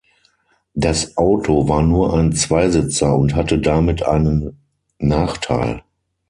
Das 0.73 1.15
Auto 1.15 1.67
war 1.69 1.83
nur 1.83 2.11
ein 2.15 2.33
Zweisitzer 2.33 3.15
und 3.15 3.35
hatte 3.35 3.59
damit 3.59 4.01
einen 4.01 4.59
Nachteil. 4.97 5.83